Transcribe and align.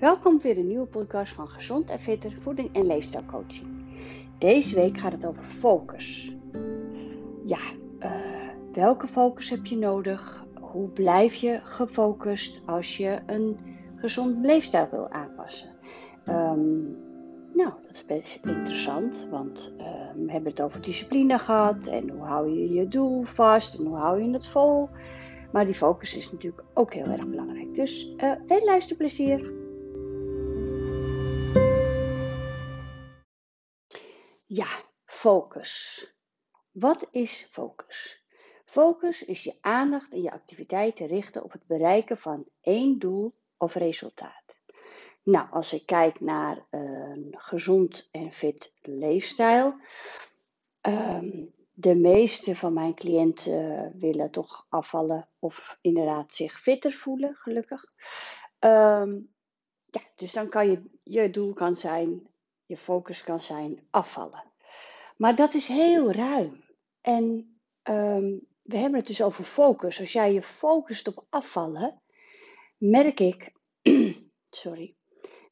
Welkom 0.00 0.40
weer 0.40 0.58
een 0.58 0.66
nieuwe 0.66 0.86
podcast 0.86 1.32
van 1.32 1.48
Gezond 1.48 1.90
en 1.90 1.98
Fitter 1.98 2.32
Voeding 2.40 2.74
en 2.74 2.86
Leefstijlcoaching. 2.86 3.66
Deze 4.38 4.74
week 4.74 4.98
gaat 4.98 5.12
het 5.12 5.26
over 5.26 5.42
focus. 5.42 6.36
Ja, 7.44 7.58
uh, 8.00 8.10
welke 8.72 9.06
focus 9.06 9.50
heb 9.50 9.66
je 9.66 9.76
nodig? 9.76 10.46
Hoe 10.60 10.88
blijf 10.88 11.34
je 11.34 11.60
gefocust 11.62 12.62
als 12.66 12.96
je 12.96 13.18
een 13.26 13.58
gezond 13.96 14.44
leefstijl 14.44 14.88
wil 14.90 15.10
aanpassen? 15.10 15.68
Um, 16.28 16.96
nou, 17.52 17.72
dat 17.86 17.92
is 17.92 18.06
best 18.06 18.40
interessant, 18.42 19.26
want 19.30 19.72
uh, 19.78 19.84
we 20.14 20.32
hebben 20.32 20.50
het 20.50 20.60
over 20.60 20.82
discipline 20.82 21.38
gehad 21.38 21.86
en 21.86 22.10
hoe 22.10 22.22
hou 22.22 22.50
je 22.50 22.72
je 22.72 22.88
doel 22.88 23.22
vast 23.22 23.78
en 23.78 23.84
hoe 23.84 23.96
hou 23.96 24.22
je 24.22 24.30
het 24.30 24.46
vol. 24.46 24.88
Maar 25.52 25.64
die 25.64 25.74
focus 25.74 26.16
is 26.16 26.32
natuurlijk 26.32 26.64
ook 26.74 26.94
heel 26.94 27.06
erg 27.06 27.26
belangrijk. 27.26 27.74
Dus 27.74 28.14
uh, 28.16 28.32
veel 28.46 28.64
luisterplezier. 28.64 29.64
Ja, 34.56 34.82
focus. 35.04 36.06
Wat 36.70 37.08
is 37.10 37.48
focus? 37.50 38.24
Focus 38.64 39.24
is 39.24 39.42
je 39.42 39.54
aandacht 39.60 40.12
en 40.12 40.22
je 40.22 40.30
activiteiten 40.30 41.06
richten 41.06 41.44
op 41.44 41.52
het 41.52 41.66
bereiken 41.66 42.18
van 42.18 42.46
één 42.60 42.98
doel 42.98 43.34
of 43.56 43.74
resultaat. 43.74 44.56
Nou, 45.22 45.50
als 45.50 45.72
ik 45.72 45.86
kijk 45.86 46.20
naar 46.20 46.66
een 46.70 47.34
gezond 47.38 48.08
en 48.10 48.32
fit 48.32 48.74
leefstijl, 48.82 49.76
um, 50.80 51.54
de 51.72 51.94
meeste 51.94 52.56
van 52.56 52.72
mijn 52.72 52.94
cliënten 52.94 53.92
willen 53.98 54.30
toch 54.30 54.66
afvallen 54.68 55.28
of 55.38 55.78
inderdaad 55.80 56.32
zich 56.32 56.60
fitter 56.60 56.92
voelen, 56.92 57.34
gelukkig. 57.34 57.84
Um, 58.60 59.34
ja, 59.86 60.00
dus 60.14 60.32
dan 60.32 60.48
kan 60.48 60.70
je, 60.70 60.82
je 61.02 61.30
doel 61.30 61.52
kan 61.52 61.76
zijn, 61.76 62.28
je 62.66 62.76
focus 62.76 63.22
kan 63.22 63.40
zijn 63.40 63.86
afvallen. 63.90 64.44
Maar 65.16 65.36
dat 65.36 65.54
is 65.54 65.66
heel 65.66 66.12
ruim. 66.12 66.64
En 67.00 67.24
um, 67.82 68.46
we 68.62 68.76
hebben 68.76 68.98
het 68.98 69.06
dus 69.06 69.22
over 69.22 69.44
focus. 69.44 70.00
Als 70.00 70.12
jij 70.12 70.32
je 70.32 70.42
focust 70.42 71.08
op 71.08 71.26
afvallen, 71.30 72.00
merk 72.76 73.20
ik, 73.20 73.52
sorry, 74.50 74.96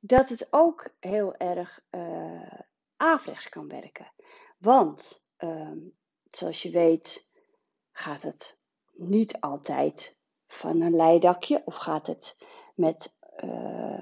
dat 0.01 0.29
het 0.29 0.47
ook 0.51 0.95
heel 1.01 1.37
erg 1.37 1.81
uh, 1.91 2.61
averechts 2.97 3.49
kan 3.49 3.69
werken. 3.69 4.13
Want, 4.59 5.25
um, 5.39 5.97
zoals 6.25 6.63
je 6.63 6.71
weet, 6.71 7.27
gaat 7.93 8.23
het 8.23 8.59
niet 8.93 9.41
altijd 9.41 10.17
van 10.47 10.81
een 10.81 10.97
leidakje 10.97 11.63
of 11.65 11.77
gaat 11.77 12.07
het 12.07 12.37
met, 12.75 13.15
uh, 13.45 14.01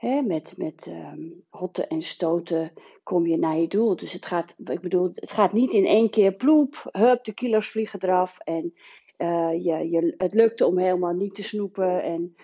met, 0.00 0.56
met 0.56 0.86
um, 0.86 1.44
hotten 1.50 1.88
en 1.88 2.02
stoten 2.02 2.72
kom 3.02 3.26
je 3.26 3.38
naar 3.38 3.56
je 3.56 3.68
doel. 3.68 3.96
Dus 3.96 4.12
het 4.12 4.26
gaat, 4.26 4.54
ik 4.64 4.80
bedoel, 4.80 5.10
het 5.14 5.32
gaat 5.32 5.52
niet 5.52 5.72
in 5.72 5.86
één 5.86 6.10
keer 6.10 6.32
ploep, 6.32 6.88
hup, 6.92 7.24
de 7.24 7.32
kilo's 7.34 7.68
vliegen 7.68 8.02
eraf 8.02 8.38
en 8.38 8.74
uh, 9.18 9.52
je, 9.52 9.90
je, 9.90 10.14
het 10.18 10.34
lukte 10.34 10.66
om 10.66 10.78
helemaal 10.78 11.14
niet 11.14 11.34
te 11.34 11.42
snoepen 11.42 12.02
en 12.02 12.36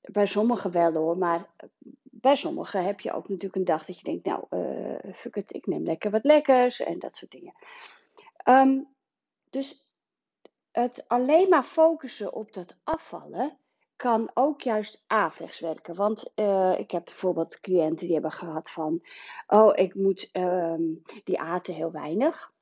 bij 0.00 0.26
sommigen 0.26 0.70
wel 0.70 0.92
hoor, 0.92 1.18
maar 1.18 1.50
bij 2.02 2.36
sommigen 2.36 2.84
heb 2.84 3.00
je 3.00 3.12
ook 3.12 3.28
natuurlijk 3.28 3.56
een 3.56 3.64
dag 3.64 3.84
dat 3.84 3.98
je 3.98 4.04
denkt, 4.04 4.24
nou, 4.24 4.44
uh, 4.50 5.12
fuck 5.14 5.36
it, 5.36 5.54
ik 5.54 5.66
neem 5.66 5.84
lekker 5.84 6.10
wat 6.10 6.24
lekkers 6.24 6.80
en 6.80 6.98
dat 6.98 7.16
soort 7.16 7.30
dingen. 7.30 7.54
Um, 8.48 8.88
dus 9.50 9.86
het 10.70 11.04
alleen 11.06 11.48
maar 11.48 11.62
focussen 11.62 12.32
op 12.32 12.52
dat 12.52 12.76
afvallen 12.84 13.56
kan 14.02 14.30
ook 14.34 14.60
juist 14.60 15.02
averechts 15.06 15.60
werken. 15.60 15.94
Want 15.94 16.32
uh, 16.36 16.78
ik 16.78 16.90
heb 16.90 17.04
bijvoorbeeld 17.04 17.60
cliënten 17.60 18.04
die 18.04 18.12
hebben 18.12 18.32
gehad 18.32 18.70
van, 18.70 19.02
oh, 19.46 19.72
ik 19.74 19.94
moet, 19.94 20.28
um, 20.32 21.02
die 21.24 21.40
aten 21.40 21.74
heel 21.74 21.92
weinig. 21.92 22.52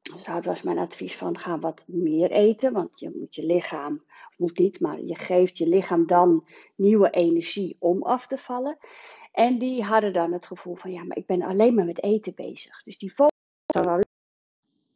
Dus 0.00 0.24
dat 0.24 0.44
was 0.44 0.62
mijn 0.62 0.78
advies 0.78 1.16
van 1.16 1.38
ga 1.38 1.58
wat 1.58 1.84
meer 1.86 2.30
eten, 2.30 2.72
want 2.72 3.00
je 3.00 3.10
moet 3.14 3.34
je 3.34 3.46
lichaam, 3.46 4.04
moet 4.36 4.58
niet, 4.58 4.80
maar 4.80 5.00
je 5.00 5.14
geeft 5.14 5.58
je 5.58 5.66
lichaam 5.66 6.06
dan 6.06 6.46
nieuwe 6.74 7.10
energie 7.10 7.76
om 7.78 8.02
af 8.02 8.26
te 8.26 8.38
vallen. 8.38 8.78
En 9.32 9.58
die 9.58 9.84
hadden 9.84 10.12
dan 10.12 10.32
het 10.32 10.46
gevoel 10.46 10.74
van 10.74 10.90
ja, 10.90 11.04
maar 11.04 11.16
ik 11.16 11.26
ben 11.26 11.42
alleen 11.42 11.74
maar 11.74 11.86
met 11.86 12.02
eten 12.02 12.34
bezig. 12.34 12.82
Dus 12.82 12.98
die 12.98 13.10
focus 13.10 13.38
dan 13.66 13.86
alleen. 13.86 14.04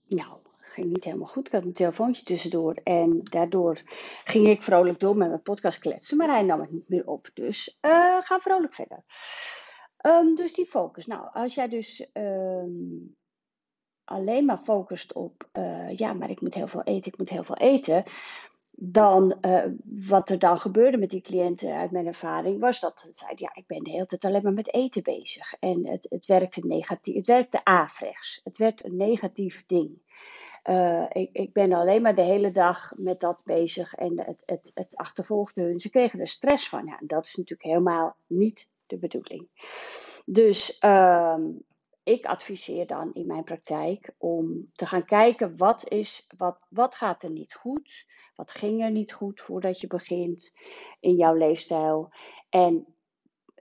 Nou, 0.09 0.39
ging 0.73 0.87
niet 0.87 1.05
helemaal 1.05 1.27
goed. 1.27 1.47
Ik 1.47 1.53
had 1.53 1.63
een 1.63 1.73
telefoontje 1.73 2.25
tussendoor 2.25 2.75
en 2.75 3.21
daardoor 3.23 3.83
ging 4.25 4.47
ik 4.49 4.63
vrolijk 4.63 5.01
door 5.01 5.17
met 5.17 5.29
mijn 5.29 5.43
podcast 5.43 5.79
kletsen, 5.79 6.17
maar 6.17 6.29
hij 6.29 6.43
nam 6.43 6.61
het 6.61 6.73
niet 6.73 6.89
meer 6.89 7.07
op. 7.07 7.31
Dus 7.35 7.79
uh, 7.81 8.19
ga 8.21 8.41
vrolijk 8.41 8.75
verder. 8.75 9.05
Um, 10.07 10.35
dus 10.35 10.53
die 10.53 10.67
focus. 10.67 11.07
Nou, 11.07 11.29
als 11.33 11.55
jij 11.55 11.69
dus 11.69 12.09
um, 12.13 13.17
alleen 14.05 14.45
maar 14.45 14.61
focust 14.65 15.13
op, 15.13 15.49
uh, 15.53 15.97
ja, 15.97 16.13
maar 16.13 16.31
ik 16.31 16.41
moet 16.41 16.55
heel 16.55 16.69
veel 16.69 16.83
eten, 16.83 17.13
ik 17.13 17.19
moet 17.19 17.31
heel 17.31 17.45
veel 17.45 17.57
eten, 17.57 18.05
dan 18.71 19.37
uh, 19.41 19.65
wat 20.09 20.31
er 20.31 20.39
dan 20.39 20.59
gebeurde 20.59 20.97
met 20.97 21.11
die 21.11 21.21
cliënten 21.21 21.75
uit 21.75 21.91
mijn 21.91 22.07
ervaring, 22.07 22.61
was 22.61 22.81
dat 22.81 23.01
ze 23.01 23.13
zeiden, 23.13 23.45
ja, 23.45 23.55
ik 23.55 23.67
ben 23.67 23.83
de 23.83 23.91
hele 23.91 24.07
tijd 24.07 24.25
alleen 24.25 24.43
maar 24.43 24.53
met 24.53 24.75
eten 24.75 25.03
bezig. 25.03 25.55
En 25.59 25.89
het, 25.89 26.07
het 26.11 26.27
werkte 26.27 26.67
negatief, 26.67 27.15
het 27.15 27.27
werkte 27.27 27.65
averechts. 27.65 28.41
Het 28.45 28.59
werd 28.59 28.85
een 28.85 28.97
negatief 28.97 29.65
ding. 29.67 30.03
Uh, 30.65 31.05
ik, 31.09 31.29
ik 31.33 31.53
ben 31.53 31.73
alleen 31.73 32.03
maar 32.03 32.15
de 32.15 32.23
hele 32.23 32.51
dag 32.51 32.93
met 32.97 33.21
dat 33.21 33.41
bezig 33.45 33.95
en 33.95 34.21
het, 34.21 34.43
het, 34.47 34.71
het 34.75 34.97
achtervolgde 34.97 35.63
hun. 35.63 35.79
Ze 35.79 35.91
kregen 35.91 36.21
er 36.21 36.29
stress 36.29 36.69
van. 36.69 36.87
Ja, 36.87 36.99
dat 37.01 37.25
is 37.25 37.35
natuurlijk 37.35 37.69
helemaal 37.69 38.17
niet 38.27 38.69
de 38.87 38.99
bedoeling. 38.99 39.49
Dus 40.25 40.79
uh, 40.85 41.39
ik 42.03 42.27
adviseer 42.27 42.87
dan 42.87 43.15
in 43.15 43.27
mijn 43.27 43.45
praktijk 43.45 44.15
om 44.19 44.71
te 44.75 44.87
gaan 44.87 45.05
kijken 45.05 45.57
wat, 45.57 45.89
is, 45.89 46.27
wat, 46.37 46.59
wat 46.69 46.95
gaat 46.95 47.23
er 47.23 47.31
niet 47.31 47.55
goed, 47.55 48.07
wat 48.35 48.51
ging 48.51 48.83
er 48.83 48.91
niet 48.91 49.13
goed 49.13 49.41
voordat 49.41 49.81
je 49.81 49.87
begint 49.87 50.53
in 51.01 51.15
jouw 51.15 51.35
leefstijl 51.35 52.13
en 52.49 52.87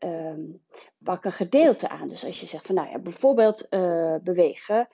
um, 0.03 0.61
pak 1.03 1.25
een 1.25 1.31
gedeelte 1.31 1.89
aan. 1.89 2.07
Dus 2.07 2.25
als 2.25 2.39
je 2.39 2.45
zegt 2.45 2.65
van 2.65 2.75
nou 2.75 2.89
ja, 2.89 2.99
bijvoorbeeld 2.99 3.67
uh, 3.69 4.15
bewegen, 4.23 4.87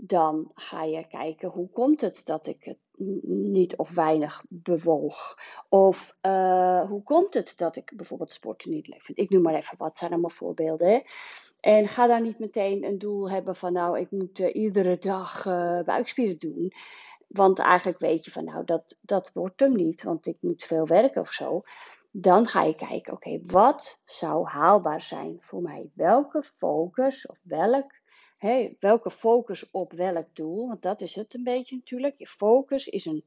dan 0.00 0.50
ga 0.54 0.82
je 0.82 1.06
kijken 1.06 1.48
hoe 1.48 1.70
komt 1.70 2.00
het 2.00 2.20
dat 2.24 2.46
ik 2.46 2.64
het 2.64 2.78
niet 3.22 3.76
of 3.76 3.90
weinig 3.90 4.44
bewoog. 4.48 5.38
Of 5.68 6.18
uh, 6.22 6.80
hoe 6.88 7.02
komt 7.02 7.34
het 7.34 7.52
dat 7.56 7.76
ik 7.76 7.92
bijvoorbeeld 7.96 8.32
sporten 8.32 8.70
niet 8.70 8.88
leuk 8.88 9.02
vind. 9.02 9.18
Ik 9.18 9.30
noem 9.30 9.42
maar 9.42 9.54
even 9.54 9.78
wat, 9.78 9.98
zijn 9.98 10.10
allemaal 10.10 10.30
voorbeelden. 10.30 11.02
En 11.60 11.88
ga 11.88 12.06
daar 12.06 12.20
niet 12.20 12.38
meteen 12.38 12.84
een 12.84 12.98
doel 12.98 13.30
hebben 13.30 13.56
van 13.56 13.72
nou, 13.72 13.98
ik 13.98 14.10
moet 14.10 14.38
uh, 14.38 14.54
iedere 14.54 14.98
dag 14.98 15.46
uh, 15.46 15.80
buikspieren 15.82 16.38
doen. 16.38 16.72
Want 17.26 17.58
eigenlijk 17.58 17.98
weet 17.98 18.24
je 18.24 18.30
van 18.30 18.44
nou, 18.44 18.64
dat, 18.64 18.96
dat 19.00 19.30
wordt 19.32 19.60
hem 19.60 19.72
niet, 19.72 20.02
want 20.02 20.26
ik 20.26 20.36
moet 20.40 20.64
veel 20.64 20.86
werken 20.86 21.20
of 21.20 21.32
zo. 21.32 21.62
Dan 22.10 22.46
ga 22.46 22.62
je 22.62 22.74
kijken, 22.74 23.12
oké, 23.12 23.40
wat 23.46 24.00
zou 24.04 24.46
haalbaar 24.46 25.02
zijn 25.02 25.38
voor 25.40 25.62
mij? 25.62 25.90
Welke 25.94 26.42
focus 26.56 27.26
of 27.26 27.38
welk, 27.42 27.92
hey, 28.38 28.76
welke 28.80 29.10
focus 29.10 29.70
op 29.70 29.92
welk 29.92 30.26
doel? 30.32 30.68
Want 30.68 30.82
dat 30.82 31.00
is 31.00 31.14
het 31.14 31.34
een 31.34 31.44
beetje 31.44 31.76
natuurlijk. 31.76 32.14
Je 32.18 32.26
focus 32.26 32.86
is 32.86 33.04
een 33.04 33.24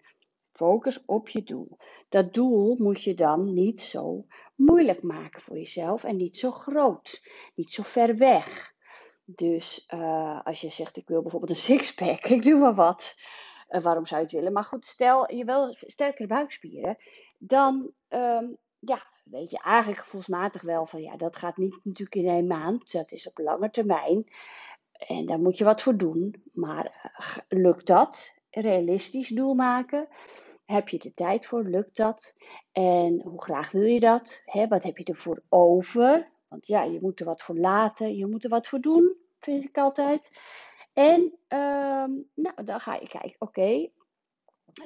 Focus 0.51 1.05
op 1.05 1.29
je 1.29 1.43
doel. 1.43 1.77
Dat 2.09 2.33
doel 2.33 2.75
moet 2.77 3.03
je 3.03 3.13
dan 3.13 3.53
niet 3.53 3.81
zo 3.81 4.25
moeilijk 4.55 5.03
maken 5.03 5.41
voor 5.41 5.57
jezelf 5.57 6.03
en 6.03 6.17
niet 6.17 6.37
zo 6.37 6.51
groot, 6.51 7.27
niet 7.55 7.73
zo 7.73 7.83
ver 7.83 8.17
weg. 8.17 8.73
Dus 9.25 9.87
uh, 9.93 10.41
als 10.43 10.61
je 10.61 10.69
zegt, 10.69 10.97
ik 10.97 11.07
wil 11.07 11.21
bijvoorbeeld 11.21 11.51
een 11.51 11.65
sixpack, 11.65 12.25
ik 12.35 12.43
doe 12.43 12.59
maar 12.59 12.75
wat. 12.75 13.15
Uh, 13.69 13.81
waarom 13.81 14.05
zou 14.05 14.19
je 14.19 14.25
het 14.25 14.35
willen? 14.35 14.53
Maar 14.53 14.63
goed, 14.63 14.87
stel 14.87 15.33
je 15.33 15.45
wil 15.45 15.75
sterkere 15.79 16.27
buikspieren, 16.27 16.97
dan 17.37 17.91
um, 18.09 18.57
ja, 18.79 19.01
weet 19.23 19.49
je 19.49 19.59
eigenlijk 19.59 20.01
gevoelsmatig 20.01 20.61
wel 20.61 20.85
van 20.85 21.01
ja, 21.01 21.17
dat 21.17 21.35
gaat 21.35 21.57
niet 21.57 21.79
natuurlijk 21.83 22.15
in 22.15 22.27
één 22.27 22.47
maand, 22.47 22.91
dat 22.91 23.11
is 23.11 23.27
op 23.27 23.37
lange 23.37 23.69
termijn. 23.69 24.25
En 25.07 25.25
daar 25.25 25.39
moet 25.39 25.57
je 25.57 25.63
wat 25.63 25.81
voor 25.81 25.97
doen. 25.97 26.43
Maar 26.53 27.13
uh, 27.19 27.37
lukt 27.61 27.87
dat? 27.87 28.33
Realistisch 28.49 29.27
doel 29.27 29.53
maken. 29.53 30.07
Heb 30.65 30.89
je 30.89 30.99
de 30.99 31.13
tijd 31.13 31.45
voor? 31.45 31.63
Lukt 31.63 31.97
dat? 31.97 32.35
En 32.71 33.21
hoe 33.23 33.43
graag 33.43 33.71
wil 33.71 33.85
je 33.85 33.99
dat? 33.99 34.43
Wat 34.69 34.83
heb 34.83 34.97
je 34.97 35.03
ervoor 35.03 35.43
over? 35.49 36.31
Want 36.47 36.67
ja, 36.67 36.83
je 36.83 36.99
moet 37.01 37.19
er 37.19 37.25
wat 37.25 37.41
voor 37.41 37.57
laten, 37.57 38.15
je 38.15 38.27
moet 38.27 38.43
er 38.43 38.49
wat 38.49 38.67
voor 38.67 38.79
doen, 38.79 39.15
vind 39.39 39.63
ik 39.63 39.77
altijd. 39.77 40.31
En 40.93 41.21
um, 41.47 42.29
nou, 42.33 42.63
dan 42.63 42.79
ga 42.79 42.95
je 42.95 43.07
kijken, 43.07 43.35
oké, 43.39 43.89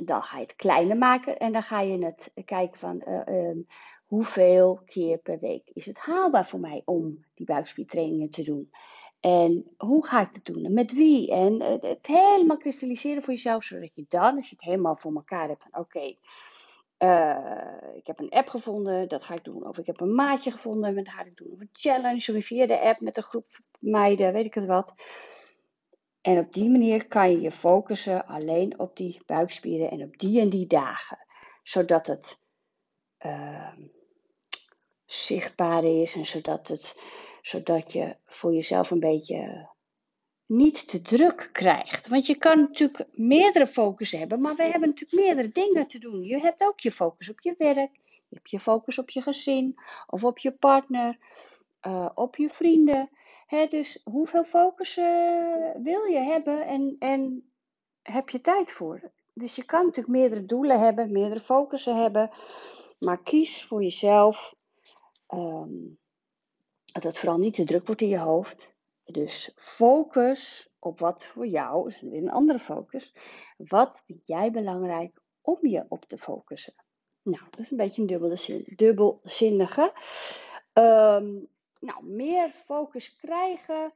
dan 0.06 0.24
ga 0.24 0.38
je 0.38 0.44
het 0.44 0.56
kleiner 0.56 0.98
maken 0.98 1.40
en 1.40 1.52
dan 1.52 1.64
ga 1.64 1.82
je 1.82 2.06
het 2.06 2.32
kijken 2.46 2.80
van 2.80 3.02
uh, 3.08 3.26
um, 3.28 3.68
hoeveel 4.06 4.82
keer 4.86 5.18
per 5.18 5.40
week 5.40 5.70
is 5.74 5.86
het 5.86 5.98
haalbaar 5.98 6.46
voor 6.46 6.60
mij 6.60 6.82
om 6.86 7.26
die 7.34 7.46
buikspiertrainingen 7.46 8.30
te 8.30 8.44
doen. 8.44 8.72
En 9.26 9.76
hoe 9.78 10.06
ga 10.06 10.22
ik 10.22 10.34
dat 10.34 10.46
doen? 10.46 10.66
En 10.66 10.74
met 10.74 10.94
wie? 10.94 11.32
En 11.32 11.62
het 11.62 12.08
helemaal 12.08 12.58
kristalliseren 12.58 13.24
voor 13.24 13.34
jezelf, 13.34 13.64
zodat 13.64 13.92
je 13.94 14.06
dan, 14.10 14.36
als 14.36 14.50
je 14.50 14.56
het 14.56 14.66
helemaal 14.66 14.96
voor 14.96 15.14
elkaar 15.16 15.48
hebt, 15.48 15.64
van 15.70 15.82
oké, 15.82 16.16
eh, 16.98 17.74
ik 17.96 18.08
heb 18.08 18.20
een 18.20 18.30
app 18.30 18.48
gevonden, 18.48 19.08
dat 19.08 19.24
ga 19.24 19.34
ik 19.34 19.44
doen. 19.44 19.68
Of 19.68 19.78
ik 19.78 19.86
heb 19.86 20.00
een 20.00 20.16
maatje 20.16 20.52
gevonden, 20.52 20.96
dat 20.96 21.10
ga 21.10 21.24
ik 21.24 21.38
doen. 21.38 21.52
Of 21.52 21.60
een 21.60 21.70
challenge, 21.72 22.38
of 22.38 22.46
via 22.46 22.68
de 22.68 22.80
app 22.80 23.00
met 23.00 23.18
een 23.18 23.24
groep 23.24 23.46
meiden, 23.80 24.34
weet 24.34 24.46
ik 24.46 24.54
het 24.54 24.66
wat. 24.66 24.94
En 26.22 26.38
op 26.38 26.54
die 26.54 26.70
manier 26.70 27.08
kan 27.08 27.32
je 27.32 27.42
je 27.42 27.52
focussen 27.52 28.26
alleen 28.26 28.80
op 28.80 28.98
die 28.98 29.22
buikspieren 29.26 29.92
en 29.92 30.04
op 30.04 30.18
die 30.18 30.40
en 30.40 30.50
die 30.50 30.68
dagen. 30.68 31.18
Zodat 31.64 32.08
het 32.08 32.40
uh, 33.26 33.74
zichtbaar 35.06 35.84
is 35.84 36.16
en 36.16 36.26
zodat, 36.26 36.68
het, 36.68 36.96
zodat 37.46 37.92
je 37.92 38.16
voor 38.26 38.54
jezelf 38.54 38.92
een 38.92 39.00
beetje 39.00 39.70
niet 40.46 40.88
te 40.88 41.02
druk 41.02 41.50
krijgt. 41.52 42.08
Want 42.08 42.26
je 42.26 42.36
kan 42.36 42.60
natuurlijk 42.60 43.06
meerdere 43.12 43.68
focus 43.68 44.12
hebben, 44.12 44.42
maar 44.42 44.56
we 44.56 44.64
hebben 44.64 44.90
natuurlijk 44.90 45.22
meerdere 45.22 45.50
dingen 45.50 45.88
te 45.88 46.00
doen. 46.00 46.24
Je 46.24 46.40
hebt 46.40 46.64
ook 46.64 46.80
je 46.80 46.92
focus 46.92 47.30
op 47.30 47.42
je 47.42 47.56
werk, 47.58 47.96
je 48.04 48.36
hebt 48.36 48.50
je 48.50 48.60
focus 48.60 48.98
op 49.00 49.10
je 49.10 49.22
gezin 49.22 49.76
of 50.08 50.24
op 50.24 50.38
je 50.38 50.52
partner, 50.52 51.18
uh, 51.88 52.10
op 52.14 52.36
je 52.36 52.50
vrienden. 52.50 53.10
dus 53.70 54.02
hoeveel 54.04 54.44
focus 54.44 54.98
uh, 54.98 55.06
wil 55.76 56.06
je 56.06 56.20
hebben 56.20 56.66
en, 56.66 56.96
en 57.00 57.52
heb 58.02 58.30
je 58.30 58.42
tijd 58.42 58.72
voor? 58.72 59.12
Dus 59.34 59.56
je 59.56 59.66
kan 59.66 59.86
natuurlijk 59.86 60.18
meerdere 60.18 60.46
doelen 60.46 60.80
hebben, 60.80 61.12
meerdere 61.12 61.40
focussen 61.40 62.02
hebben, 62.02 62.30
maar 63.00 63.24
kies 63.24 63.66
voor 63.66 63.84
jezelf 63.84 64.54
um, 65.34 66.00
dat 66.96 67.04
het 67.04 67.18
vooral 67.18 67.38
niet 67.38 67.54
te 67.54 67.64
druk 67.64 67.86
wordt 67.86 68.02
in 68.02 68.08
je 68.08 68.20
hoofd. 68.20 68.74
Dus 69.04 69.52
focus 69.56 70.70
op 70.80 71.00
wat 71.00 71.26
voor 71.26 71.48
jou, 71.48 71.90
is 71.90 72.02
weer 72.02 72.22
een 72.22 72.32
andere 72.32 72.60
focus. 72.60 73.14
Wat 73.58 74.02
vind 74.06 74.22
jij 74.26 74.52
belangrijk 74.52 75.22
om 75.42 75.58
je 75.62 75.86
op 75.90 76.06
te 76.06 76.18
focussen? 76.18 76.74
Nou, 77.22 77.44
dat 77.50 77.60
is 77.60 77.72
een 77.72 77.78
beetje 77.78 78.02
een 78.02 78.08
dubbelzin, 78.08 78.64
dubbelzinnige. 78.76 79.94
Um, 80.74 81.48
nou, 81.80 82.04
meer 82.04 82.52
focus 82.66 83.16
krijgen, 83.16 83.94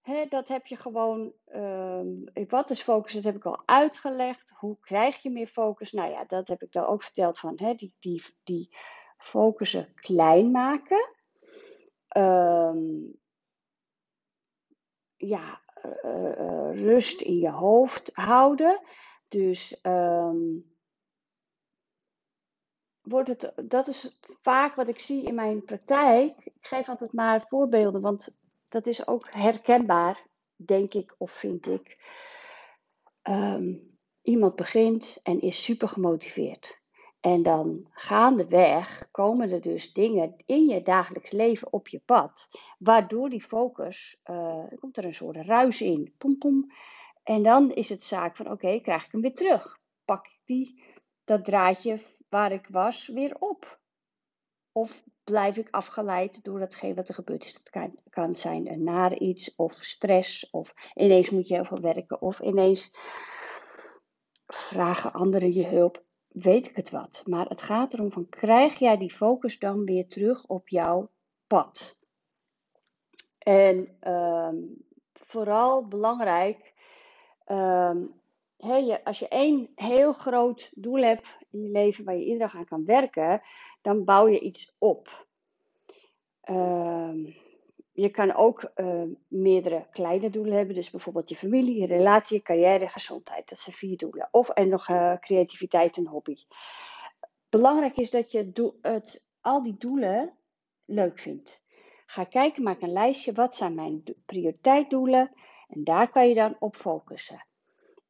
hè, 0.00 0.26
dat 0.28 0.48
heb 0.48 0.66
je 0.66 0.76
gewoon. 0.76 1.32
Um, 1.54 2.24
wat 2.48 2.70
is 2.70 2.82
focus? 2.82 3.12
Dat 3.12 3.24
heb 3.24 3.36
ik 3.36 3.46
al 3.46 3.62
uitgelegd. 3.64 4.50
Hoe 4.54 4.76
krijg 4.80 5.22
je 5.22 5.30
meer 5.30 5.46
focus? 5.46 5.92
Nou 5.92 6.10
ja, 6.10 6.24
dat 6.24 6.48
heb 6.48 6.62
ik 6.62 6.72
dan 6.72 6.84
ook 6.84 7.02
verteld 7.02 7.38
van 7.38 7.52
hè, 7.56 7.74
die, 7.74 7.94
die, 7.98 8.24
die 8.44 8.76
focussen 9.16 9.92
klein 9.94 10.50
maken. 10.50 11.16
Um, 12.16 13.16
ja, 15.16 15.60
uh, 16.04 16.70
rust 16.72 17.20
in 17.20 17.38
je 17.38 17.50
hoofd 17.50 18.10
houden. 18.14 18.80
Dus 19.28 19.78
um, 19.82 20.76
wordt 23.00 23.28
het, 23.28 23.52
dat 23.70 23.86
is 23.86 24.20
vaak 24.42 24.74
wat 24.74 24.88
ik 24.88 24.98
zie 24.98 25.22
in 25.22 25.34
mijn 25.34 25.64
praktijk. 25.64 26.44
Ik 26.44 26.66
geef 26.66 26.88
altijd 26.88 27.12
maar 27.12 27.46
voorbeelden, 27.48 28.00
want 28.00 28.36
dat 28.68 28.86
is 28.86 29.06
ook 29.06 29.26
herkenbaar, 29.30 30.26
denk 30.56 30.94
ik 30.94 31.14
of 31.18 31.30
vind 31.30 31.66
ik. 31.66 31.96
Um, 33.22 33.98
iemand 34.22 34.56
begint 34.56 35.20
en 35.22 35.40
is 35.40 35.62
super 35.64 35.88
gemotiveerd. 35.88 36.77
En 37.20 37.42
dan 37.42 37.86
gaandeweg 37.90 39.08
komen 39.10 39.50
er 39.50 39.60
dus 39.60 39.92
dingen 39.92 40.34
in 40.46 40.66
je 40.66 40.82
dagelijks 40.82 41.30
leven 41.30 41.72
op 41.72 41.88
je 41.88 42.00
pad, 42.04 42.48
waardoor 42.78 43.28
die 43.30 43.42
focus, 43.42 44.20
uh, 44.24 44.64
komt 44.80 44.96
er 44.96 45.04
een 45.04 45.14
soort 45.14 45.36
ruis 45.36 45.80
in, 45.80 46.14
pom 46.18 46.38
pom. 46.38 46.72
En 47.22 47.42
dan 47.42 47.72
is 47.72 47.88
het 47.88 48.02
zaak 48.02 48.36
van, 48.36 48.50
oké, 48.50 48.80
krijg 48.80 49.04
ik 49.04 49.12
hem 49.12 49.20
weer 49.20 49.34
terug? 49.34 49.78
Pak 50.04 50.26
ik 50.26 50.40
die, 50.44 50.82
dat 51.24 51.44
draadje 51.44 52.00
waar 52.28 52.52
ik 52.52 52.66
was 52.70 53.06
weer 53.06 53.36
op? 53.38 53.80
Of 54.72 55.04
blijf 55.24 55.56
ik 55.56 55.68
afgeleid 55.70 56.44
door 56.44 56.58
datgene 56.58 56.94
wat 56.94 57.08
er 57.08 57.14
gebeurd 57.14 57.44
is? 57.44 57.54
Het 57.54 57.70
kan, 57.70 57.98
kan 58.10 58.36
zijn 58.36 58.70
een 58.72 58.82
nare 58.82 59.18
iets, 59.18 59.54
of 59.56 59.72
stress, 59.72 60.50
of 60.50 60.74
ineens 60.94 61.30
moet 61.30 61.48
je 61.48 61.54
heel 61.54 61.64
veel 61.64 61.80
werken, 61.80 62.20
of 62.20 62.40
ineens 62.40 62.90
vragen 64.46 65.12
anderen 65.12 65.52
je 65.52 65.66
hulp 65.66 66.06
weet 66.28 66.68
ik 66.68 66.76
het 66.76 66.90
wat. 66.90 67.22
Maar 67.26 67.46
het 67.48 67.62
gaat 67.62 67.92
erom 67.92 68.12
van, 68.12 68.28
krijg 68.28 68.78
jij 68.78 68.96
die 68.96 69.10
focus 69.10 69.58
dan 69.58 69.84
weer 69.84 70.08
terug 70.08 70.46
op 70.46 70.68
jouw 70.68 71.10
pad? 71.46 71.98
En 73.38 73.96
ehm, 74.00 74.56
vooral 75.12 75.88
belangrijk, 75.88 76.72
um, 77.46 78.20
je, 78.56 79.04
als 79.04 79.18
je 79.18 79.28
één 79.28 79.68
heel 79.74 80.12
groot 80.12 80.70
doel 80.74 81.02
hebt 81.02 81.36
in 81.50 81.62
je 81.62 81.70
leven 81.70 82.04
waar 82.04 82.14
je 82.14 82.24
iedere 82.24 82.38
dag 82.38 82.54
aan 82.54 82.64
kan 82.64 82.84
werken, 82.84 83.42
dan 83.82 84.04
bouw 84.04 84.28
je 84.28 84.40
iets 84.40 84.74
op. 84.78 85.26
Um, 86.50 87.36
je 88.00 88.10
kan 88.10 88.34
ook 88.34 88.70
uh, 88.76 89.02
meerdere 89.28 89.86
kleine 89.90 90.30
doelen 90.30 90.56
hebben. 90.56 90.74
Dus 90.74 90.90
bijvoorbeeld 90.90 91.28
je 91.28 91.36
familie, 91.36 91.80
je 91.80 91.86
relatie, 91.86 92.42
carrière, 92.42 92.88
gezondheid. 92.88 93.48
Dat 93.48 93.58
zijn 93.58 93.76
vier 93.76 93.96
doelen. 93.96 94.28
Of 94.30 94.48
en 94.48 94.68
nog 94.68 94.88
uh, 94.88 95.14
creativiteit 95.20 95.96
en 95.96 96.06
hobby. 96.06 96.36
Belangrijk 97.48 97.96
is 97.96 98.10
dat 98.10 98.32
je 98.32 98.50
het, 98.82 99.22
al 99.40 99.62
die 99.62 99.76
doelen 99.78 100.34
leuk 100.84 101.18
vindt. 101.18 101.62
Ga 102.06 102.24
kijken, 102.24 102.62
maak 102.62 102.80
een 102.80 102.92
lijstje. 102.92 103.32
Wat 103.32 103.56
zijn 103.56 103.74
mijn 103.74 104.02
prioriteitsdoelen? 104.26 105.32
En 105.68 105.84
daar 105.84 106.10
kan 106.10 106.28
je 106.28 106.34
dan 106.34 106.56
op 106.58 106.76
focussen. 106.76 107.46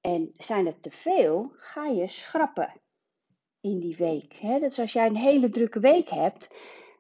En 0.01 0.33
zijn 0.37 0.67
het 0.67 0.83
te 0.83 0.91
veel, 0.91 1.53
ga 1.57 1.87
je 1.87 2.09
schrappen 2.09 2.81
in 3.61 3.79
die 3.79 3.97
week. 3.97 4.35
Hè? 4.35 4.59
Dus 4.59 4.79
als 4.79 4.93
jij 4.93 5.07
een 5.07 5.17
hele 5.17 5.51
drukke 5.51 5.81
week 5.81 6.09
hebt, 6.09 6.49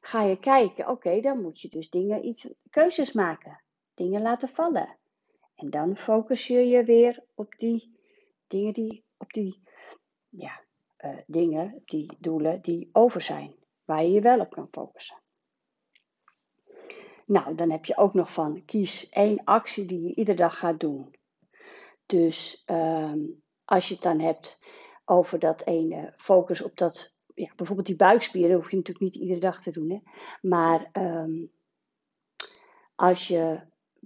ga 0.00 0.22
je 0.22 0.38
kijken, 0.38 0.88
oké, 0.88 1.20
dan 1.20 1.42
moet 1.42 1.60
je 1.60 1.68
dus 1.68 1.90
dingen, 1.90 2.26
iets, 2.26 2.48
keuzes 2.70 3.12
maken, 3.12 3.62
dingen 3.94 4.22
laten 4.22 4.48
vallen. 4.48 4.96
En 5.54 5.70
dan 5.70 5.96
focus 5.96 6.46
je 6.46 6.66
je 6.66 6.84
weer 6.84 7.24
op 7.34 7.54
die 7.56 7.96
dingen 8.46 8.72
die, 8.72 9.04
op 9.16 9.32
die, 9.32 9.62
ja, 10.28 10.60
uh, 11.00 11.18
dingen, 11.26 11.82
die 11.84 12.16
doelen 12.18 12.62
die 12.62 12.88
over 12.92 13.20
zijn, 13.20 13.54
waar 13.84 14.02
je 14.02 14.10
je 14.10 14.20
wel 14.20 14.40
op 14.40 14.50
kan 14.50 14.68
focussen. 14.70 15.18
Nou, 17.26 17.54
dan 17.54 17.70
heb 17.70 17.84
je 17.84 17.96
ook 17.96 18.14
nog 18.14 18.32
van 18.32 18.64
kies 18.64 19.08
één 19.08 19.44
actie 19.44 19.86
die 19.86 20.02
je 20.02 20.14
iedere 20.14 20.36
dag 20.36 20.58
gaat 20.58 20.80
doen. 20.80 21.14
Dus 22.06 22.62
um, 22.66 23.42
als 23.64 23.88
je 23.88 23.94
het 23.94 24.02
dan 24.02 24.20
hebt 24.20 24.58
over 25.04 25.38
dat 25.38 25.66
ene 25.66 26.12
focus 26.16 26.62
op 26.62 26.76
dat 26.76 27.14
ja, 27.38 27.52
bijvoorbeeld 27.56 27.86
die 27.86 27.96
buikspieren 27.96 28.54
hoef 28.54 28.70
je 28.70 28.76
natuurlijk 28.76 29.04
niet 29.04 29.22
iedere 29.22 29.40
dag 29.40 29.62
te 29.62 29.70
doen. 29.70 29.90
Hè? 29.90 29.98
Maar 30.48 30.90
um, 30.92 31.50
als 32.94 33.28
je, 33.28 33.60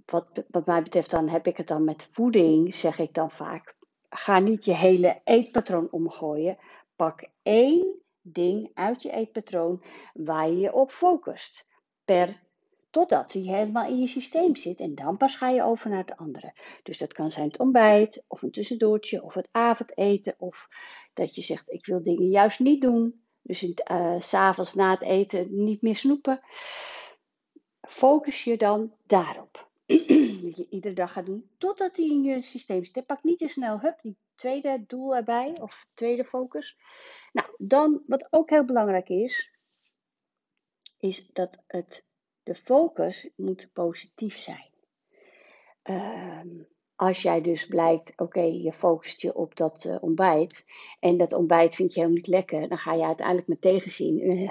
wat, 0.05 0.27
wat 0.47 0.65
mij 0.65 0.83
betreft, 0.83 1.09
dan 1.09 1.29
heb 1.29 1.47
ik 1.47 1.57
het 1.57 1.67
dan 1.67 1.83
met 1.83 2.09
voeding, 2.11 2.75
zeg 2.75 2.99
ik 2.99 3.13
dan 3.13 3.31
vaak. 3.31 3.75
Ga 4.09 4.39
niet 4.39 4.65
je 4.65 4.75
hele 4.75 5.21
eetpatroon 5.23 5.87
omgooien. 5.91 6.57
Pak 6.95 7.29
één 7.43 8.01
ding 8.21 8.71
uit 8.73 9.01
je 9.01 9.11
eetpatroon 9.11 9.83
waar 10.13 10.49
je 10.49 10.57
je 10.57 10.73
op 10.73 10.91
focust. 10.91 11.65
Per, 12.05 12.41
totdat 12.89 13.31
die 13.31 13.53
helemaal 13.55 13.89
in 13.89 13.99
je 13.99 14.07
systeem 14.07 14.55
zit. 14.55 14.79
En 14.79 14.95
dan 14.95 15.17
pas 15.17 15.35
ga 15.35 15.49
je 15.49 15.63
over 15.63 15.89
naar 15.89 16.05
het 16.05 16.17
andere. 16.17 16.53
Dus 16.83 16.97
dat 16.97 17.13
kan 17.13 17.31
zijn 17.31 17.47
het 17.47 17.59
ontbijt, 17.59 18.23
of 18.27 18.41
een 18.41 18.51
tussendoortje, 18.51 19.23
of 19.23 19.33
het 19.33 19.49
avondeten. 19.51 20.35
Of 20.37 20.67
dat 21.13 21.35
je 21.35 21.41
zegt, 21.41 21.71
ik 21.71 21.85
wil 21.85 22.03
dingen 22.03 22.27
juist 22.27 22.59
niet 22.59 22.81
doen. 22.81 23.22
Dus 23.43 23.63
uh, 23.63 24.21
s'avonds 24.21 24.73
na 24.73 24.89
het 24.91 25.01
eten 25.01 25.63
niet 25.63 25.81
meer 25.81 25.95
snoepen. 25.95 26.41
Focus 27.81 28.43
je 28.43 28.57
dan 28.57 28.93
daarop. 29.07 29.71
dat 30.43 30.57
je 30.57 30.67
iedere 30.69 30.93
dag 30.93 31.11
gaat 31.11 31.25
doen 31.25 31.49
totdat 31.57 31.95
die 31.95 32.11
in 32.11 32.23
je 32.23 32.41
systeem 32.41 32.85
zit. 32.85 33.05
Pak 33.05 33.23
niet 33.23 33.39
te 33.39 33.47
snel, 33.47 33.79
hup, 33.79 34.01
die 34.01 34.17
tweede 34.35 34.83
doel 34.87 35.15
erbij 35.15 35.57
of 35.61 35.85
tweede 35.93 36.25
focus. 36.25 36.77
Nou, 37.31 37.49
dan 37.57 38.03
wat 38.07 38.27
ook 38.29 38.49
heel 38.49 38.65
belangrijk 38.65 39.09
is, 39.09 39.51
is 40.99 41.27
dat 41.33 41.57
het, 41.67 42.03
de 42.43 42.55
focus 42.55 43.29
moet 43.35 43.69
positief 43.73 44.37
zijn. 44.37 44.71
Um, 45.83 46.67
als 46.95 47.21
jij 47.21 47.41
dus 47.41 47.65
blijkt, 47.65 48.13
oké, 48.15 48.41
je 48.41 48.73
focust 48.73 49.21
je 49.21 49.35
op 49.35 49.55
dat 49.55 49.83
uh, 49.83 49.97
ontbijt 50.01 50.65
en 50.99 51.17
dat 51.17 51.33
ontbijt 51.33 51.75
vind 51.75 51.93
je 51.93 51.99
helemaal 51.99 52.21
niet 52.21 52.33
lekker, 52.33 52.69
dan 52.69 52.77
ga 52.77 52.93
je 52.93 53.05
uiteindelijk 53.05 53.47
met 53.47 53.61
tegenzien, 53.61 54.31
uh, 54.31 54.49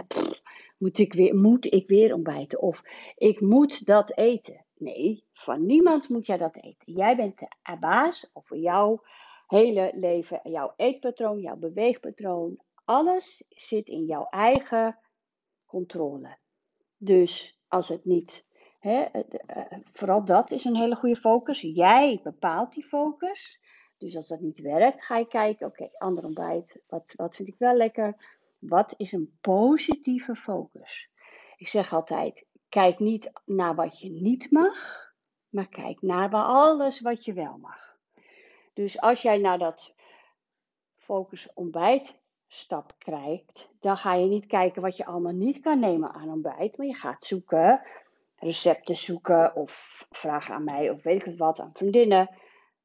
moet, 0.78 0.98
ik 0.98 1.12
weer, 1.12 1.34
moet 1.34 1.72
ik 1.72 1.88
weer 1.88 2.14
ontbijten 2.14 2.60
of 2.60 2.82
ik 3.16 3.40
moet 3.40 3.86
dat 3.86 4.16
eten. 4.16 4.64
Nee, 4.74 5.24
van 5.32 5.66
niemand 5.66 6.08
moet 6.08 6.26
jij 6.26 6.36
dat 6.36 6.56
eten. 6.56 6.92
Jij 6.92 7.16
bent 7.16 7.38
de 7.38 7.76
baas 7.80 8.30
over 8.32 8.56
jouw 8.56 9.02
hele 9.46 9.92
leven, 9.94 10.40
jouw 10.42 10.72
eetpatroon, 10.76 11.40
jouw 11.40 11.56
beweegpatroon. 11.56 12.62
Alles 12.84 13.42
zit 13.48 13.88
in 13.88 14.04
jouw 14.04 14.26
eigen 14.30 14.98
controle. 15.66 16.36
Dus 16.96 17.60
als 17.68 17.88
het 17.88 18.04
niet 18.04 18.46
Hè, 18.82 19.00
eh, 19.02 19.78
vooral 19.92 20.24
dat 20.24 20.50
is 20.50 20.64
een 20.64 20.76
hele 20.76 20.96
goede 20.96 21.20
focus. 21.20 21.60
Jij 21.60 22.20
bepaalt 22.22 22.74
die 22.74 22.84
focus. 22.84 23.60
Dus 23.98 24.16
als 24.16 24.28
dat 24.28 24.40
niet 24.40 24.58
werkt, 24.58 25.04
ga 25.04 25.16
je 25.16 25.26
kijken, 25.26 25.66
oké, 25.66 25.88
ander 25.92 26.24
ontbijt, 26.24 26.80
wat, 26.86 27.12
wat 27.16 27.36
vind 27.36 27.48
ik 27.48 27.54
wel 27.58 27.76
lekker? 27.76 28.16
Wat 28.58 28.94
is 28.96 29.12
een 29.12 29.38
positieve 29.40 30.34
focus? 30.34 31.10
Ik 31.56 31.68
zeg 31.68 31.92
altijd: 31.92 32.46
kijk 32.68 32.98
niet 32.98 33.32
naar 33.44 33.74
wat 33.74 34.00
je 34.00 34.10
niet 34.10 34.50
mag, 34.50 34.76
maar 35.48 35.68
kijk 35.68 36.02
naar 36.02 36.32
alles 36.32 37.00
wat 37.00 37.24
je 37.24 37.32
wel 37.32 37.56
mag. 37.58 37.96
Dus 38.72 39.00
als 39.00 39.22
jij 39.22 39.38
naar 39.38 39.58
dat 39.58 39.94
focus 40.96 41.52
ontbijt 41.54 42.20
stap 42.48 42.94
krijgt, 42.98 43.70
dan 43.80 43.96
ga 43.96 44.14
je 44.14 44.26
niet 44.26 44.46
kijken 44.46 44.82
wat 44.82 44.96
je 44.96 45.04
allemaal 45.04 45.32
niet 45.32 45.60
kan 45.60 45.78
nemen 45.78 46.12
aan 46.12 46.30
ontbijt, 46.30 46.76
maar 46.76 46.86
je 46.86 46.94
gaat 46.94 47.24
zoeken, 47.24 47.82
recepten 48.42 48.96
zoeken 48.96 49.56
of 49.56 50.06
vragen 50.10 50.54
aan 50.54 50.64
mij 50.64 50.90
of 50.90 51.02
weet 51.02 51.20
ik 51.20 51.24
het 51.24 51.36
wat, 51.36 51.60
aan 51.60 51.70
vriendinnen. 51.72 52.36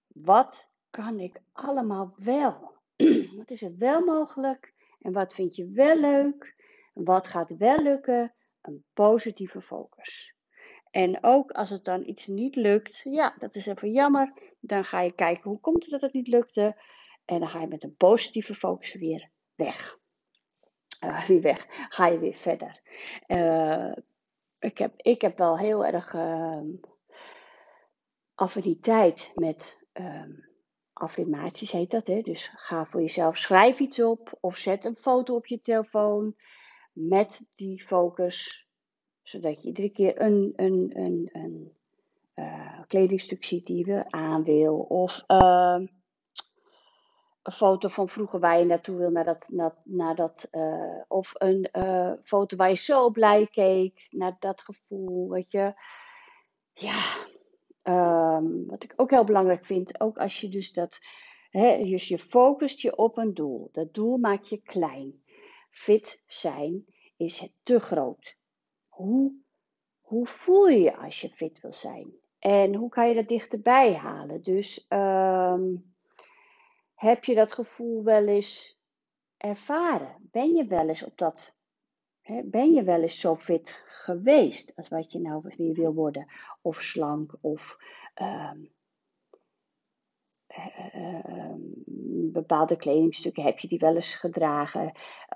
Wat 0.07 0.67
kan 0.89 1.19
ik 1.19 1.41
allemaal 1.53 2.13
wel? 2.17 2.71
wat 3.37 3.49
is 3.49 3.61
er 3.61 3.77
wel 3.77 4.05
mogelijk 4.05 4.73
en 5.01 5.11
wat 5.11 5.33
vind 5.33 5.55
je 5.55 5.71
wel 5.71 5.99
leuk? 5.99 6.55
Wat 6.93 7.27
gaat 7.27 7.57
wel 7.57 7.81
lukken? 7.81 8.33
Een 8.61 8.83
positieve 8.93 9.61
focus. 9.61 10.35
En 10.91 11.23
ook 11.23 11.51
als 11.51 11.69
het 11.69 11.85
dan 11.85 12.07
iets 12.07 12.27
niet 12.27 12.55
lukt, 12.55 13.01
ja, 13.03 13.35
dat 13.39 13.55
is 13.55 13.65
even 13.65 13.91
jammer. 13.91 14.33
Dan 14.59 14.85
ga 14.85 15.01
je 15.01 15.11
kijken 15.11 15.49
hoe 15.49 15.59
komt 15.59 15.81
het 15.83 15.91
dat 15.91 16.01
het 16.01 16.13
niet 16.13 16.27
lukte. 16.27 16.81
En 17.25 17.39
dan 17.39 17.47
ga 17.47 17.61
je 17.61 17.67
met 17.67 17.83
een 17.83 17.95
positieve 17.95 18.55
focus 18.55 18.93
weer 18.93 19.29
weg. 19.55 19.95
Uh, 21.05 21.27
weg. 21.41 21.65
Ga 21.69 22.07
je 22.07 22.19
weer 22.19 22.33
verder. 22.33 22.81
Uh, 23.27 23.91
ik, 24.59 24.77
heb, 24.77 24.93
ik 24.97 25.21
heb 25.21 25.37
wel 25.37 25.57
heel 25.57 25.85
erg 25.85 26.13
uh, 26.13 26.61
affiniteit 28.35 29.31
met 29.35 29.85
um, 29.93 30.49
affirmaties, 30.93 31.71
heet 31.71 31.91
dat. 31.91 32.07
Hè? 32.07 32.21
Dus 32.21 32.51
ga 32.55 32.85
voor 32.85 33.01
jezelf, 33.01 33.37
schrijf 33.37 33.79
iets 33.79 34.01
op 34.01 34.37
of 34.39 34.57
zet 34.57 34.85
een 34.85 34.95
foto 34.95 35.35
op 35.35 35.45
je 35.45 35.61
telefoon 35.61 36.35
met 36.91 37.47
die 37.55 37.85
focus 37.85 38.67
zodat 39.27 39.61
je 39.61 39.67
iedere 39.67 39.89
keer 39.89 40.21
een, 40.21 40.53
een, 40.55 40.91
een, 40.93 41.29
een 41.31 41.71
uh, 42.35 42.79
kledingstuk 42.87 43.43
ziet 43.43 43.65
die 43.65 43.87
je 43.87 44.11
aan 44.11 44.43
wil. 44.43 44.77
Of 44.77 45.23
uh, 45.27 45.79
een 47.47 47.53
foto 47.53 47.87
van 47.87 48.09
vroeger 48.09 48.39
waar 48.39 48.59
je 48.59 48.65
naartoe 48.65 48.97
wil. 48.97 49.11
Naar 49.11 49.23
dat, 49.23 49.49
naar, 49.83 50.15
dat, 50.15 50.47
uh, 50.51 51.01
of 51.07 51.33
een 51.37 51.69
uh, 51.73 52.11
foto 52.23 52.55
waar 52.55 52.69
je 52.69 52.75
zo 52.75 53.09
blij 53.09 53.47
keek. 53.47 54.07
Naar 54.09 54.35
dat 54.39 54.61
gevoel. 54.61 55.29
Weet 55.29 55.51
je. 55.51 55.73
Ja. 56.73 57.03
Um, 57.83 58.65
wat 58.67 58.83
ik 58.83 58.93
ook 58.95 59.09
heel 59.09 59.23
belangrijk 59.23 59.65
vind. 59.65 59.99
Ook 59.99 60.17
als 60.17 60.41
je 60.41 60.49
dus 60.49 60.73
dat. 60.73 60.99
Hè, 61.49 61.83
dus 61.83 62.07
je 62.07 62.19
focust 62.19 62.81
je 62.81 62.97
op 62.97 63.17
een 63.17 63.33
doel. 63.33 63.69
Dat 63.71 63.93
doel 63.93 64.17
maak 64.17 64.43
je 64.43 64.61
klein. 64.61 65.23
Fit 65.69 66.23
zijn 66.27 66.85
is 67.17 67.53
te 67.63 67.79
groot 67.79 68.37
hoe, 68.97 69.33
hoe 70.01 70.27
voel 70.27 70.67
je 70.67 70.79
je 70.79 70.97
als 70.97 71.21
je 71.21 71.29
fit 71.29 71.61
wil 71.61 71.73
zijn? 71.73 72.11
En 72.39 72.75
hoe 72.75 72.89
kan 72.89 73.09
je 73.09 73.15
dat 73.15 73.27
dichterbij 73.27 73.93
halen? 73.93 74.41
Dus 74.41 74.85
um, 74.89 75.95
heb 76.97 77.23
je 77.23 77.35
dat 77.35 77.53
gevoel 77.53 78.03
wel 78.03 78.27
eens 78.27 78.77
ervaren? 79.37 80.15
Ben 80.31 80.53
je 80.53 80.65
wel 80.65 80.87
eens 80.87 81.05
op 81.05 81.17
dat, 81.17 81.55
ben 82.43 82.73
je 82.73 82.83
wel 82.83 83.01
eens 83.01 83.19
zo 83.19 83.35
fit 83.35 83.83
geweest 83.85 84.75
als 84.75 84.87
wat 84.87 85.11
je 85.11 85.19
nou 85.19 85.53
weer 85.57 85.73
wil 85.73 85.93
worden? 85.93 86.31
Of 86.61 86.81
slank 86.81 87.35
of 87.41 87.77
um, 88.21 88.71
uh, 90.95 91.55
bepaalde 92.31 92.75
kledingstukken 92.75 93.43
heb 93.43 93.59
je 93.59 93.67
die 93.67 93.79
wel 93.79 93.95
eens 93.95 94.15
gedragen. 94.15 94.91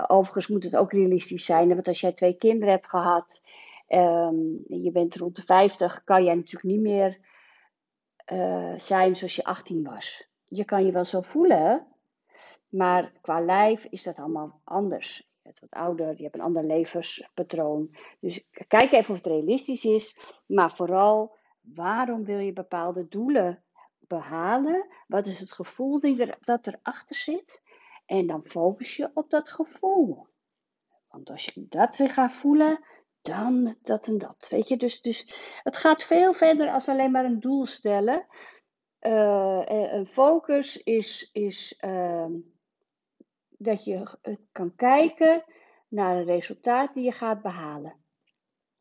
Overigens 0.08 0.48
moet 0.48 0.64
het 0.64 0.76
ook 0.76 0.92
realistisch 0.92 1.46
zijn, 1.46 1.68
want 1.68 1.88
als 1.88 2.02
jij 2.02 2.14
twee 2.14 2.38
kinderen 2.38 2.74
hebt 2.74 2.90
gehad, 2.90 3.42
um, 3.88 4.64
je 4.68 4.92
bent 4.92 5.16
rond 5.16 5.36
de 5.36 5.44
50, 5.44 6.04
kan 6.04 6.24
jij 6.24 6.36
natuurlijk 6.36 6.64
niet 6.64 6.82
meer 6.82 7.20
uh, 8.34 8.74
zijn 8.80 9.16
zoals 9.16 9.36
je 9.36 9.44
18 9.44 9.84
was. 9.84 10.31
Je 10.54 10.66
kan 10.66 10.86
je 10.86 10.92
wel 10.92 11.06
zo 11.06 11.22
voelen, 11.22 11.88
maar 12.70 13.14
qua 13.22 13.42
lijf 13.42 13.86
is 13.86 14.04
dat 14.04 14.18
allemaal 14.18 14.62
anders. 14.64 15.18
Je 15.18 15.40
bent 15.42 15.60
wat 15.60 15.70
ouder, 15.70 16.18
je 16.18 16.24
hebt 16.24 16.36
een 16.36 16.42
ander 16.42 16.64
levenspatroon. 16.64 17.96
Dus 18.20 18.44
kijk 18.68 18.92
even 18.92 19.10
of 19.10 19.16
het 19.16 19.26
realistisch 19.26 19.84
is, 19.84 20.18
maar 20.46 20.76
vooral 20.76 21.38
waarom 21.62 22.26
wil 22.26 22.40
je 22.40 22.54
bepaalde 22.54 23.08
doelen 23.08 23.64
behalen? 24.00 24.88
Wat 25.08 25.28
is 25.28 25.40
het 25.40 25.52
gevoel 25.52 26.00
die 26.00 26.36
dat 26.40 26.68
erachter 26.68 27.16
zit? 27.16 27.62
En 28.06 28.28
dan 28.28 28.46
focus 28.46 28.96
je 28.96 29.12
op 29.14 29.30
dat 29.30 29.50
gevoel. 29.50 30.28
Want 31.08 31.30
als 31.30 31.46
je 31.46 31.66
dat 31.70 31.98
weer 31.98 32.10
gaat 32.10 32.34
voelen, 32.34 32.86
dan 33.22 33.76
dat 33.82 34.08
en 34.08 34.18
dat. 34.18 34.48
Weet 34.50 34.68
je, 34.68 34.78
dus, 34.78 35.02
dus 35.02 35.28
het 35.64 35.78
gaat 35.78 36.04
veel 36.04 36.34
verder 36.34 36.72
als 36.72 36.88
alleen 36.88 37.12
maar 37.12 37.26
een 37.26 37.40
doel 37.40 37.66
stellen. 37.66 38.28
Uh, 39.02 39.62
een 39.66 40.06
focus 40.06 40.84
is, 40.84 41.30
is 41.34 41.80
uh, 41.86 42.26
dat 43.50 43.84
je 43.84 44.18
kan 44.52 44.76
kijken 44.76 45.44
naar 45.88 46.16
een 46.16 46.26
resultaat 46.26 46.94
die 46.94 47.04
je 47.04 47.12
gaat 47.12 47.42
behalen. 47.42 47.96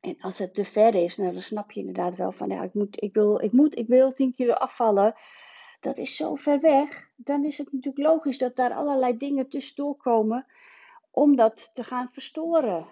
En 0.01 0.17
als 0.21 0.39
het 0.39 0.55
te 0.55 0.65
ver 0.65 0.95
is, 0.95 1.17
nou, 1.17 1.33
dan 1.33 1.43
snap 1.43 1.71
je 1.71 1.81
inderdaad 1.81 2.17
wel 2.17 2.33
van, 2.33 2.51
ik, 2.51 2.75
moet, 2.75 3.03
ik, 3.03 3.15
wil, 3.15 3.41
ik, 3.41 3.53
moet, 3.53 3.79
ik 3.79 3.87
wil 3.87 4.13
10 4.13 4.35
kilo 4.35 4.53
afvallen. 4.53 5.15
Dat 5.81 5.97
is 5.97 6.17
zo 6.17 6.35
ver 6.35 6.61
weg. 6.61 7.11
Dan 7.17 7.45
is 7.45 7.59
het 7.59 7.73
natuurlijk 7.73 8.07
logisch 8.07 8.39
dat 8.39 8.57
daar 8.57 8.75
allerlei 8.75 9.17
dingen 9.17 9.49
tussendoor 9.49 9.97
komen 9.97 10.47
om 11.11 11.37
dat 11.37 11.71
te 11.75 11.85
gaan 11.85 12.09
verstoren. 12.13 12.87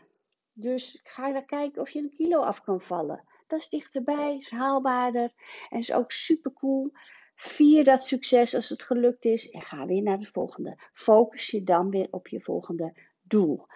Dus 0.53 1.01
ga 1.03 1.33
dan 1.33 1.47
kijken 1.47 1.83
of 1.83 1.91
je 1.91 1.99
een 1.99 2.15
kilo 2.17 2.41
af 2.41 2.63
kan 2.63 2.81
vallen. 2.81 3.25
Dat 3.49 3.59
is 3.59 3.69
dichterbij, 3.69 4.37
is 4.37 4.51
haalbaarder 4.51 5.33
en 5.69 5.79
is 5.79 5.93
ook 5.93 6.13
super 6.13 6.53
cool. 6.53 6.91
Vier 7.35 7.85
dat 7.85 8.05
succes 8.05 8.55
als 8.55 8.69
het 8.69 8.83
gelukt 8.83 9.25
is 9.25 9.51
en 9.51 9.63
ga 9.63 9.87
weer 9.87 10.03
naar 10.03 10.19
het 10.19 10.29
volgende. 10.29 10.79
Focus 10.93 11.51
je 11.51 11.63
dan 11.63 11.91
weer 11.91 12.09
op 12.11 12.29
je 12.29 12.41
volgende 12.41 12.95
doel. 13.23 13.67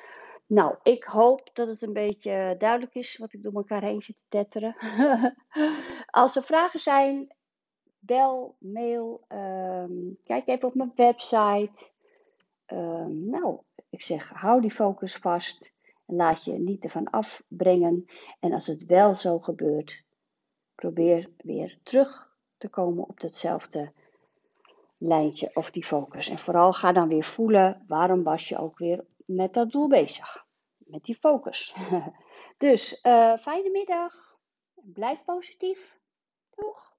Nou, 0.47 0.77
ik 0.83 1.05
hoop 1.05 1.51
dat 1.53 1.69
het 1.69 1.83
een 1.83 1.93
beetje 1.93 2.55
duidelijk 2.59 2.95
is 2.95 3.17
wat 3.17 3.33
ik 3.33 3.43
door 3.43 3.53
elkaar 3.53 3.83
heen 3.83 4.03
zit 4.03 4.17
te 4.17 4.25
tetteren. 4.29 4.77
Als 6.07 6.37
er 6.37 6.43
vragen 6.43 6.81
zijn, 6.81 7.35
bel, 7.99 8.57
mail, 8.59 9.25
um, 9.29 10.19
kijk 10.25 10.47
even 10.47 10.69
op 10.69 10.75
mijn 10.75 10.93
website. 10.95 11.91
Um, 12.67 13.31
nou, 13.31 13.59
ik 13.91 14.03
zeg, 14.03 14.29
hou 14.29 14.61
die 14.61 14.71
focus 14.71 15.17
vast 15.17 15.72
laat 16.13 16.45
je 16.45 16.59
niet 16.59 16.85
ervan 16.85 17.11
afbrengen. 17.11 18.07
En 18.41 18.53
als 18.53 18.67
het 18.67 18.87
wel 18.87 19.15
zo 19.15 19.39
gebeurt, 19.39 20.05
probeer 20.75 21.31
weer 21.37 21.79
terug 21.83 22.31
te 22.59 22.69
komen 22.69 23.09
op 23.09 23.21
datzelfde 23.21 23.93
lijntje 24.99 25.51
of 25.55 25.71
die 25.71 25.85
focus. 25.85 26.29
En 26.29 26.39
vooral 26.39 26.73
ga 26.73 26.93
dan 26.93 27.09
weer 27.09 27.25
voelen 27.25 27.85
waarom 27.87 28.23
was 28.23 28.49
je 28.49 28.59
ook 28.59 28.79
weer 28.79 29.05
met 29.27 29.55
dat 29.55 29.71
doel 29.71 29.89
bezig. 29.89 30.47
Met 30.77 31.05
die 31.05 31.17
focus. 31.17 31.75
dus 32.59 32.99
uh, 33.03 33.37
fijne 33.37 33.71
middag. 33.71 34.37
Blijf 34.75 35.25
positief. 35.25 35.99
Doeg. 36.55 36.92